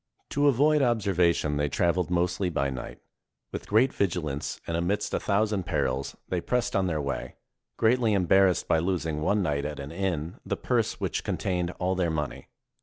[0.31, 2.97] To avoid observation, they traveled mostly by night.
[3.51, 7.35] With great vigilance, and amidst a thousand perils, they pressed on their way,
[7.77, 11.93] greatly em barrassed by losing one night at an inn the purse which contained all
[11.93, 12.47] their money.